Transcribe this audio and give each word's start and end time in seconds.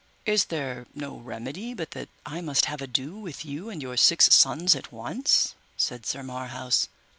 Is 0.25 0.45
there 0.45 0.87
no 0.95 1.17
remedy 1.19 1.75
but 1.75 1.91
that 1.91 2.09
I 2.25 2.41
must 2.41 2.65
have 2.65 2.81
ado 2.81 3.19
with 3.19 3.45
you 3.45 3.69
and 3.69 3.83
your 3.83 3.97
six 3.97 4.33
sons 4.33 4.73
at 4.73 4.91
once? 4.91 5.53
said 5.77 6.07
Sir 6.07 6.23
Marhaus. 6.23 6.87